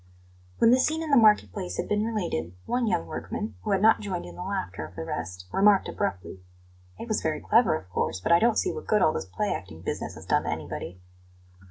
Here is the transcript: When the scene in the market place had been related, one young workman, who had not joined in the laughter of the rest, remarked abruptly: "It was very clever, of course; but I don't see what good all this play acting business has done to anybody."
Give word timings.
When 0.57 0.71
the 0.71 0.79
scene 0.79 1.03
in 1.03 1.11
the 1.11 1.15
market 1.15 1.53
place 1.53 1.77
had 1.77 1.87
been 1.87 2.03
related, 2.03 2.55
one 2.65 2.87
young 2.87 3.05
workman, 3.05 3.53
who 3.61 3.69
had 3.69 3.83
not 3.83 3.99
joined 3.99 4.25
in 4.25 4.33
the 4.35 4.41
laughter 4.41 4.83
of 4.83 4.95
the 4.95 5.05
rest, 5.05 5.45
remarked 5.51 5.87
abruptly: 5.87 6.39
"It 6.97 7.07
was 7.07 7.21
very 7.21 7.39
clever, 7.39 7.75
of 7.75 7.87
course; 7.91 8.19
but 8.19 8.31
I 8.31 8.39
don't 8.39 8.57
see 8.57 8.71
what 8.73 8.87
good 8.87 9.03
all 9.03 9.13
this 9.13 9.25
play 9.27 9.53
acting 9.53 9.83
business 9.83 10.15
has 10.15 10.25
done 10.25 10.45
to 10.45 10.49
anybody." 10.49 10.99